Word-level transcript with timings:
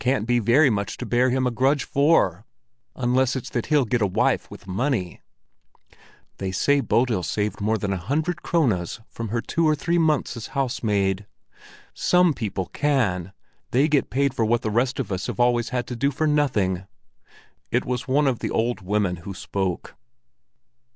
"There 0.03 0.13
can't 0.15 0.25
be 0.25 0.39
very 0.39 0.71
much 0.71 0.97
to 0.97 1.05
bear 1.05 1.29
him 1.29 1.45
a 1.45 1.51
grudge 1.51 1.83
for, 1.83 2.43
unless 2.95 3.35
it 3.35 3.43
is 3.43 3.49
that 3.51 3.67
he'll 3.67 3.85
get 3.85 4.01
a 4.01 4.07
wife 4.07 4.49
with 4.49 4.65
money. 4.65 5.21
They 6.39 6.51
say 6.51 6.79
Bodil's 6.81 7.29
saved 7.29 7.61
more 7.61 7.77
than 7.77 7.93
a 7.93 7.97
hundred 7.97 8.41
krones 8.41 8.99
from 9.07 9.27
her 9.27 9.41
two 9.41 9.67
or 9.69 9.75
three 9.75 9.99
months 9.99 10.35
as 10.35 10.47
housemaid. 10.57 11.27
Some 11.93 12.33
people 12.33 12.65
can—they 12.73 13.87
get 13.87 14.09
paid 14.09 14.33
for 14.33 14.43
what 14.43 14.63
the 14.63 14.71
rest 14.71 14.99
of 14.99 15.11
us 15.11 15.27
have 15.27 15.39
always 15.39 15.69
had 15.69 15.85
to 15.85 15.95
do 15.95 16.09
for 16.09 16.25
nothing." 16.25 16.87
It 17.69 17.85
was 17.85 18.07
one 18.07 18.25
of 18.25 18.39
the 18.39 18.49
old 18.49 18.81
women 18.81 19.17
who 19.17 19.35
spoke. 19.35 19.95